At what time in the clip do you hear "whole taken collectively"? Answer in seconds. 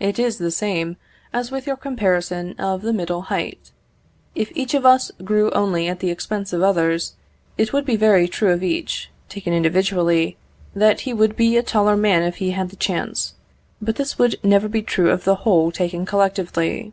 15.36-16.92